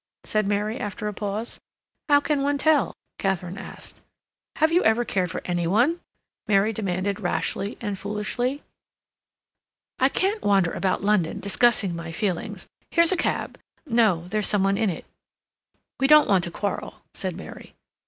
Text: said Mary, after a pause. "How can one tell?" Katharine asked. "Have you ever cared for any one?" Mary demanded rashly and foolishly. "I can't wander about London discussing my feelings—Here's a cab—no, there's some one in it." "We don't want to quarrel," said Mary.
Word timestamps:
said 0.23 0.47
Mary, 0.47 0.79
after 0.79 1.07
a 1.07 1.13
pause. 1.13 1.59
"How 2.09 2.19
can 2.19 2.41
one 2.41 2.57
tell?" 2.57 2.95
Katharine 3.19 3.59
asked. 3.59 4.01
"Have 4.55 4.71
you 4.71 4.83
ever 4.83 5.05
cared 5.05 5.29
for 5.29 5.43
any 5.45 5.67
one?" 5.67 5.99
Mary 6.47 6.73
demanded 6.73 7.19
rashly 7.19 7.77
and 7.79 7.99
foolishly. 7.99 8.63
"I 9.99 10.09
can't 10.09 10.41
wander 10.41 10.71
about 10.71 11.03
London 11.03 11.39
discussing 11.39 11.95
my 11.95 12.11
feelings—Here's 12.11 13.11
a 13.11 13.15
cab—no, 13.15 14.27
there's 14.29 14.47
some 14.47 14.63
one 14.63 14.75
in 14.75 14.89
it." 14.89 15.05
"We 15.99 16.07
don't 16.07 16.27
want 16.27 16.45
to 16.45 16.49
quarrel," 16.49 17.03
said 17.13 17.37
Mary. 17.37 17.75